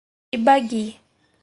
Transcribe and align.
Tibagi 0.29 0.83